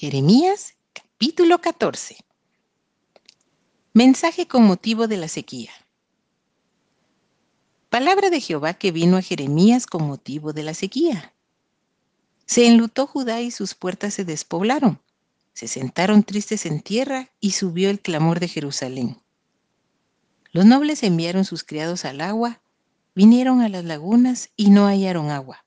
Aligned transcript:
Jeremías 0.00 0.76
capítulo 0.94 1.60
14. 1.60 2.16
Mensaje 3.92 4.48
con 4.48 4.64
motivo 4.64 5.08
de 5.08 5.18
la 5.18 5.28
sequía. 5.28 5.72
Palabra 7.90 8.30
de 8.30 8.40
Jehová 8.40 8.72
que 8.72 8.92
vino 8.92 9.18
a 9.18 9.22
Jeremías 9.22 9.84
con 9.84 10.06
motivo 10.06 10.54
de 10.54 10.62
la 10.62 10.72
sequía. 10.72 11.34
Se 12.46 12.66
enlutó 12.66 13.06
Judá 13.06 13.42
y 13.42 13.50
sus 13.50 13.74
puertas 13.74 14.14
se 14.14 14.24
despoblaron. 14.24 15.02
Se 15.52 15.68
sentaron 15.68 16.22
tristes 16.22 16.64
en 16.64 16.80
tierra 16.80 17.28
y 17.38 17.50
subió 17.50 17.90
el 17.90 18.00
clamor 18.00 18.40
de 18.40 18.48
Jerusalén. 18.48 19.20
Los 20.50 20.64
nobles 20.64 21.02
enviaron 21.02 21.44
sus 21.44 21.62
criados 21.62 22.06
al 22.06 22.22
agua, 22.22 22.62
vinieron 23.14 23.60
a 23.60 23.68
las 23.68 23.84
lagunas 23.84 24.48
y 24.56 24.70
no 24.70 24.86
hallaron 24.86 25.28
agua. 25.28 25.66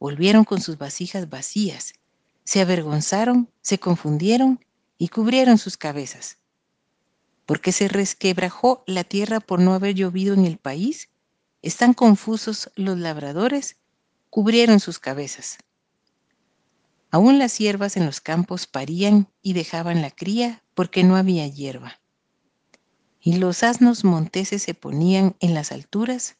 Volvieron 0.00 0.42
con 0.42 0.60
sus 0.60 0.76
vasijas 0.76 1.28
vacías 1.28 1.94
se 2.50 2.60
avergonzaron, 2.60 3.48
se 3.62 3.78
confundieron 3.78 4.58
y 4.98 5.06
cubrieron 5.06 5.56
sus 5.56 5.76
cabezas. 5.76 6.38
Porque 7.46 7.70
se 7.70 7.86
resquebrajó 7.86 8.82
la 8.88 9.04
tierra 9.04 9.38
por 9.38 9.60
no 9.60 9.72
haber 9.72 9.94
llovido 9.94 10.34
en 10.34 10.44
el 10.44 10.58
país, 10.58 11.10
están 11.62 11.94
confusos 11.94 12.68
los 12.74 12.98
labradores, 12.98 13.76
cubrieron 14.30 14.80
sus 14.80 14.98
cabezas. 14.98 15.58
Aún 17.12 17.38
las 17.38 17.56
hierbas 17.56 17.96
en 17.96 18.04
los 18.04 18.20
campos 18.20 18.66
parían 18.66 19.28
y 19.42 19.52
dejaban 19.52 20.02
la 20.02 20.10
cría 20.10 20.64
porque 20.74 21.04
no 21.04 21.14
había 21.14 21.46
hierba. 21.46 22.00
Y 23.20 23.36
los 23.36 23.62
asnos 23.62 24.02
monteses 24.02 24.60
se 24.60 24.74
ponían 24.74 25.36
en 25.38 25.54
las 25.54 25.70
alturas, 25.70 26.36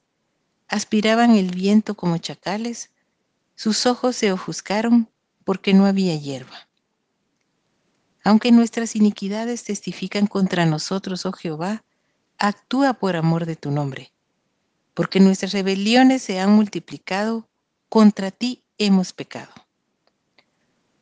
aspiraban 0.66 1.36
el 1.36 1.52
viento 1.52 1.94
como 1.94 2.18
chacales, 2.18 2.90
sus 3.54 3.86
ojos 3.86 4.16
se 4.16 4.32
ofuscaron 4.32 5.08
porque 5.50 5.74
no 5.74 5.86
había 5.86 6.14
hierba. 6.14 6.68
Aunque 8.22 8.52
nuestras 8.52 8.94
iniquidades 8.94 9.64
testifican 9.64 10.28
contra 10.28 10.64
nosotros, 10.64 11.26
oh 11.26 11.32
Jehová, 11.32 11.82
actúa 12.38 12.94
por 12.94 13.16
amor 13.16 13.46
de 13.46 13.56
tu 13.56 13.72
nombre. 13.72 14.12
Porque 14.94 15.18
nuestras 15.18 15.50
rebeliones 15.50 16.22
se 16.22 16.38
han 16.38 16.52
multiplicado, 16.52 17.48
contra 17.88 18.30
ti 18.30 18.62
hemos 18.78 19.12
pecado. 19.12 19.50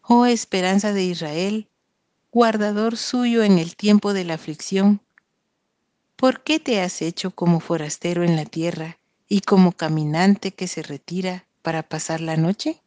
Oh 0.01 0.25
esperanza 0.25 0.95
de 0.95 1.05
Israel, 1.05 1.69
guardador 2.33 2.97
suyo 2.97 3.43
en 3.43 3.59
el 3.59 3.77
tiempo 3.77 4.15
de 4.15 4.25
la 4.25 4.33
aflicción, 4.33 5.03
¿por 6.17 6.43
qué 6.43 6.59
te 6.59 6.81
has 6.81 7.03
hecho 7.03 7.33
como 7.33 7.61
forastero 7.61 8.25
en 8.25 8.35
la 8.35 8.47
tierra 8.47 8.99
y 9.29 9.43
como 9.43 9.73
caminante 9.73 10.53
que 10.53 10.69
se 10.69 10.83
retira 10.83 11.45
para 11.61 11.83
pasar 11.83 12.23
la 12.23 12.39
noche? 12.39 12.81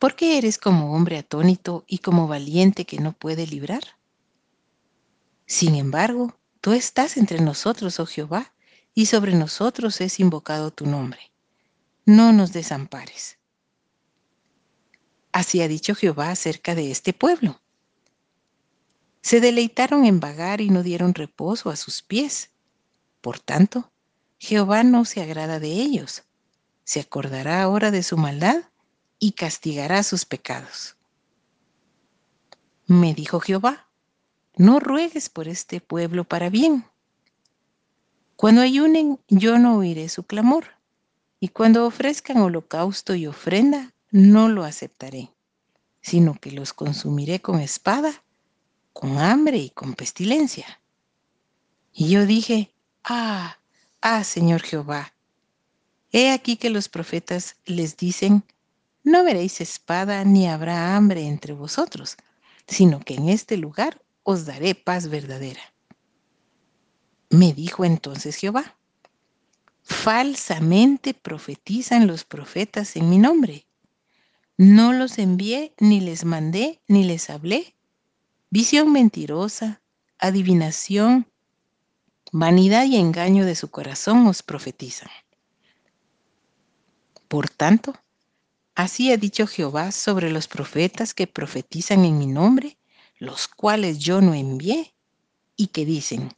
¿Por 0.00 0.16
qué 0.16 0.38
eres 0.38 0.56
como 0.56 0.94
hombre 0.96 1.18
atónito 1.18 1.84
y 1.86 1.98
como 1.98 2.26
valiente 2.26 2.86
que 2.86 2.98
no 3.00 3.12
puede 3.12 3.46
librar? 3.46 3.82
Sin 5.44 5.74
embargo, 5.74 6.38
tú 6.62 6.72
estás 6.72 7.18
entre 7.18 7.42
nosotros, 7.42 8.00
oh 8.00 8.06
Jehová, 8.06 8.54
y 8.94 9.06
sobre 9.06 9.34
nosotros 9.34 10.00
es 10.00 10.18
invocado 10.18 10.70
tu 10.70 10.86
nombre. 10.86 11.30
No 12.06 12.32
nos 12.32 12.54
desampares. 12.54 13.38
Así 15.32 15.60
ha 15.60 15.68
dicho 15.68 15.94
Jehová 15.94 16.30
acerca 16.30 16.74
de 16.74 16.90
este 16.90 17.12
pueblo. 17.12 17.60
Se 19.20 19.42
deleitaron 19.42 20.06
en 20.06 20.18
vagar 20.18 20.62
y 20.62 20.70
no 20.70 20.82
dieron 20.82 21.12
reposo 21.12 21.68
a 21.68 21.76
sus 21.76 22.00
pies. 22.00 22.52
Por 23.20 23.38
tanto, 23.38 23.92
Jehová 24.38 24.82
no 24.82 25.04
se 25.04 25.20
agrada 25.20 25.60
de 25.60 25.72
ellos. 25.72 26.22
¿Se 26.84 27.00
acordará 27.00 27.62
ahora 27.62 27.90
de 27.90 28.02
su 28.02 28.16
maldad? 28.16 28.69
Y 29.20 29.32
castigará 29.32 30.02
sus 30.02 30.24
pecados. 30.24 30.96
Me 32.86 33.14
dijo 33.14 33.38
Jehová, 33.38 33.86
no 34.56 34.80
ruegues 34.80 35.28
por 35.28 35.46
este 35.46 35.80
pueblo 35.80 36.24
para 36.24 36.50
bien. 36.50 36.84
Cuando 38.34 38.62
ayunen, 38.62 39.20
yo 39.28 39.58
no 39.58 39.76
oiré 39.76 40.08
su 40.08 40.24
clamor, 40.24 40.64
y 41.38 41.48
cuando 41.48 41.86
ofrezcan 41.86 42.38
holocausto 42.38 43.14
y 43.14 43.26
ofrenda, 43.26 43.92
no 44.10 44.48
lo 44.48 44.64
aceptaré, 44.64 45.30
sino 46.00 46.34
que 46.34 46.50
los 46.50 46.72
consumiré 46.72 47.40
con 47.40 47.60
espada, 47.60 48.24
con 48.92 49.18
hambre 49.18 49.58
y 49.58 49.70
con 49.70 49.94
pestilencia. 49.94 50.80
Y 51.92 52.08
yo 52.08 52.26
dije, 52.26 52.72
ah, 53.04 53.58
ah, 54.00 54.24
Señor 54.24 54.62
Jehová, 54.62 55.12
he 56.12 56.32
aquí 56.32 56.56
que 56.56 56.70
los 56.70 56.88
profetas 56.88 57.56
les 57.66 57.96
dicen, 57.96 58.44
no 59.02 59.24
veréis 59.24 59.60
espada 59.60 60.24
ni 60.24 60.46
habrá 60.48 60.96
hambre 60.96 61.26
entre 61.26 61.52
vosotros, 61.52 62.16
sino 62.66 63.00
que 63.00 63.14
en 63.14 63.28
este 63.28 63.56
lugar 63.56 64.02
os 64.22 64.46
daré 64.46 64.74
paz 64.74 65.08
verdadera. 65.08 65.62
Me 67.30 67.52
dijo 67.52 67.84
entonces 67.84 68.36
Jehová, 68.36 68.76
falsamente 69.82 71.14
profetizan 71.14 72.06
los 72.06 72.24
profetas 72.24 72.96
en 72.96 73.08
mi 73.08 73.18
nombre. 73.18 73.66
No 74.56 74.92
los 74.92 75.18
envié, 75.18 75.74
ni 75.78 76.00
les 76.00 76.24
mandé, 76.24 76.80
ni 76.86 77.04
les 77.04 77.30
hablé. 77.30 77.74
Visión 78.50 78.92
mentirosa, 78.92 79.80
adivinación, 80.18 81.26
vanidad 82.32 82.84
y 82.84 82.96
engaño 82.96 83.46
de 83.46 83.54
su 83.54 83.70
corazón 83.70 84.26
os 84.26 84.42
profetizan. 84.42 85.10
Por 87.28 87.48
tanto, 87.48 87.94
Así 88.74 89.12
ha 89.12 89.16
dicho 89.16 89.46
Jehová 89.46 89.92
sobre 89.92 90.30
los 90.30 90.48
profetas 90.48 91.14
que 91.14 91.26
profetizan 91.26 92.04
en 92.04 92.18
mi 92.18 92.26
nombre, 92.26 92.78
los 93.18 93.48
cuales 93.48 93.98
yo 93.98 94.20
no 94.20 94.34
envié, 94.34 94.94
y 95.56 95.68
que 95.68 95.84
dicen, 95.84 96.34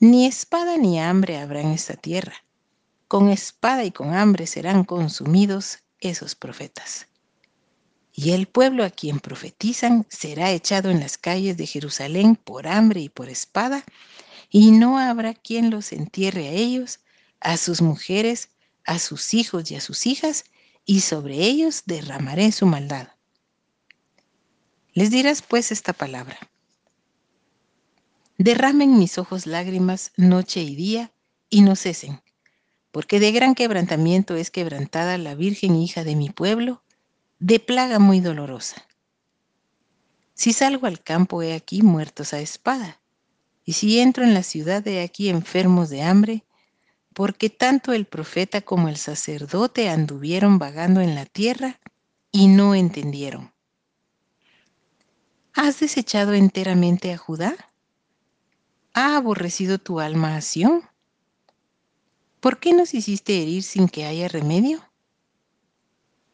ni 0.00 0.26
espada 0.26 0.76
ni 0.78 1.00
hambre 1.00 1.38
habrá 1.38 1.60
en 1.60 1.72
esta 1.72 1.94
tierra, 1.94 2.44
con 3.08 3.30
espada 3.30 3.84
y 3.84 3.90
con 3.90 4.14
hambre 4.14 4.46
serán 4.46 4.84
consumidos 4.84 5.80
esos 6.00 6.34
profetas. 6.34 7.08
Y 8.12 8.30
el 8.30 8.46
pueblo 8.46 8.84
a 8.84 8.90
quien 8.90 9.20
profetizan 9.20 10.06
será 10.08 10.50
echado 10.52 10.90
en 10.90 11.00
las 11.00 11.18
calles 11.18 11.56
de 11.56 11.66
Jerusalén 11.66 12.36
por 12.36 12.66
hambre 12.66 13.00
y 13.00 13.08
por 13.08 13.28
espada, 13.28 13.84
y 14.50 14.70
no 14.70 14.98
habrá 14.98 15.34
quien 15.34 15.70
los 15.70 15.92
entierre 15.92 16.48
a 16.48 16.52
ellos, 16.52 17.00
a 17.40 17.56
sus 17.56 17.82
mujeres, 17.82 18.50
a 18.84 18.98
sus 18.98 19.34
hijos 19.34 19.70
y 19.70 19.76
a 19.76 19.80
sus 19.80 20.06
hijas, 20.06 20.44
y 20.88 21.02
sobre 21.02 21.44
ellos 21.44 21.82
derramaré 21.84 22.50
su 22.50 22.64
maldad. 22.64 23.08
Les 24.94 25.10
dirás 25.10 25.42
pues 25.42 25.70
esta 25.70 25.92
palabra. 25.92 26.38
Derramen 28.38 28.98
mis 28.98 29.18
ojos 29.18 29.44
lágrimas 29.44 30.12
noche 30.16 30.62
y 30.62 30.74
día 30.74 31.12
y 31.50 31.60
no 31.60 31.76
cesen, 31.76 32.22
porque 32.90 33.20
de 33.20 33.32
gran 33.32 33.54
quebrantamiento 33.54 34.34
es 34.34 34.50
quebrantada 34.50 35.18
la 35.18 35.34
Virgen 35.34 35.76
hija 35.76 36.04
de 36.04 36.16
mi 36.16 36.30
pueblo, 36.30 36.82
de 37.38 37.60
plaga 37.60 37.98
muy 37.98 38.20
dolorosa. 38.20 38.86
Si 40.32 40.54
salgo 40.54 40.86
al 40.86 41.02
campo 41.02 41.42
he 41.42 41.52
aquí 41.52 41.82
muertos 41.82 42.32
a 42.32 42.40
espada, 42.40 42.98
y 43.62 43.74
si 43.74 44.00
entro 44.00 44.24
en 44.24 44.32
la 44.32 44.42
ciudad 44.42 44.88
he 44.88 45.02
aquí 45.02 45.28
enfermos 45.28 45.90
de 45.90 46.00
hambre, 46.00 46.44
porque 47.14 47.50
tanto 47.50 47.92
el 47.92 48.06
profeta 48.06 48.60
como 48.60 48.88
el 48.88 48.96
sacerdote 48.96 49.88
anduvieron 49.88 50.58
vagando 50.58 51.00
en 51.00 51.14
la 51.14 51.26
tierra 51.26 51.80
y 52.30 52.48
no 52.48 52.74
entendieron. 52.74 53.52
¿Has 55.54 55.80
desechado 55.80 56.34
enteramente 56.34 57.12
a 57.12 57.18
Judá? 57.18 57.56
¿Ha 58.94 59.16
aborrecido 59.16 59.78
tu 59.78 60.00
alma 60.00 60.36
a 60.36 60.40
Sión? 60.40 60.82
¿Por 62.40 62.60
qué 62.60 62.72
nos 62.72 62.94
hiciste 62.94 63.42
herir 63.42 63.64
sin 63.64 63.88
que 63.88 64.04
haya 64.04 64.28
remedio? 64.28 64.88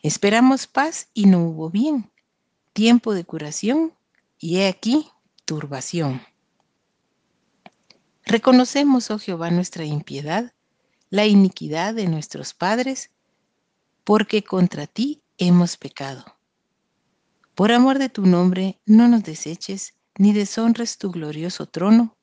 Esperamos 0.02 0.66
paz 0.66 1.08
y 1.14 1.24
no 1.24 1.42
hubo 1.48 1.70
bien, 1.70 2.10
tiempo 2.75 3.14
de 3.14 3.25
curación 3.25 3.94
y 4.38 4.58
he 4.58 4.69
aquí 4.69 5.08
turbación. 5.46 6.20
Reconocemos, 8.26 9.10
oh 9.10 9.19
Jehová, 9.19 9.50
nuestra 9.50 9.84
impiedad 9.84 10.52
la 11.10 11.26
iniquidad 11.26 11.94
de 11.94 12.06
nuestros 12.06 12.54
padres, 12.54 13.10
porque 14.04 14.42
contra 14.42 14.86
ti 14.86 15.22
hemos 15.38 15.76
pecado. 15.76 16.24
Por 17.54 17.72
amor 17.72 17.98
de 17.98 18.08
tu 18.08 18.26
nombre, 18.26 18.80
no 18.84 19.08
nos 19.08 19.22
deseches, 19.22 19.94
ni 20.18 20.32
deshonres 20.32 20.98
tu 20.98 21.10
glorioso 21.10 21.66
trono. 21.66 22.16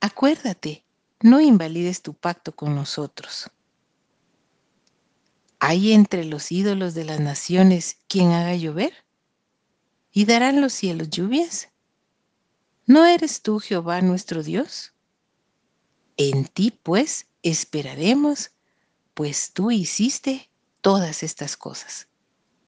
Acuérdate, 0.00 0.84
no 1.20 1.40
invalides 1.40 2.02
tu 2.02 2.14
pacto 2.14 2.54
con 2.54 2.74
nosotros. 2.74 3.50
¿Hay 5.58 5.92
entre 5.92 6.24
los 6.24 6.52
ídolos 6.52 6.94
de 6.94 7.04
las 7.04 7.20
naciones 7.20 7.98
quien 8.06 8.32
haga 8.32 8.54
llover? 8.54 8.92
¿Y 10.12 10.26
darán 10.26 10.60
los 10.60 10.72
cielos 10.72 11.10
lluvias? 11.10 11.70
¿No 12.86 13.06
eres 13.06 13.40
tú, 13.40 13.58
Jehová, 13.58 14.02
nuestro 14.02 14.42
Dios? 14.42 14.92
En 16.16 16.44
ti, 16.44 16.70
pues, 16.70 17.26
esperaremos, 17.44 18.50
pues 19.14 19.52
tú 19.52 19.70
hiciste 19.70 20.50
todas 20.80 21.22
estas 21.22 21.56
cosas. 21.56 22.08